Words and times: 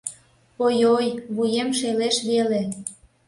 Ой-ой, 0.65 1.07
вуем 1.35 1.69
шелеш 1.79 2.17
веле... 2.29 2.61